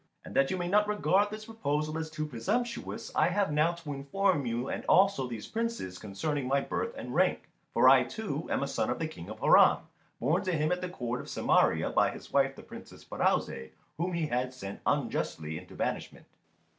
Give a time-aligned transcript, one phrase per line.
[0.25, 3.93] And that you may not regard this proposal as too presumptuous, I have now to
[3.93, 7.43] inform you, and also these Princes, concerning my birth and rank.
[7.75, 9.77] For I, too, am a son of the King of Harran,
[10.19, 13.69] born to him at the court of Samaria by his wife the Princess Pirouzè,
[13.99, 16.25] whom he had sent unjustly into banishment."